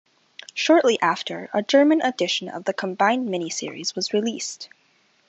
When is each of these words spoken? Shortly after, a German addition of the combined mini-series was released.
Shortly 0.55 0.99
after, 0.99 1.51
a 1.53 1.61
German 1.61 2.01
addition 2.01 2.49
of 2.49 2.63
the 2.63 2.73
combined 2.73 3.27
mini-series 3.27 3.93
was 3.93 4.13
released. 4.13 4.67